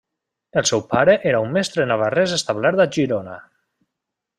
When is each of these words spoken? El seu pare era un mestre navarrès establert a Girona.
El 0.61 0.65
seu 0.69 0.81
pare 0.93 1.15
era 1.33 1.43
un 1.49 1.53
mestre 1.59 1.87
navarrès 1.93 2.37
establert 2.41 2.85
a 2.87 2.91
Girona. 2.97 3.41